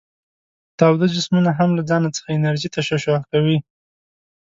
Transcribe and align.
تاوده 0.79 1.05
جسمونه 1.15 1.51
هم 1.59 1.69
له 1.77 1.81
ځانه 1.89 2.09
څخه 2.15 2.29
انرژي 2.37 2.69
تشعشع 2.75 3.17
کوي. 3.31 3.57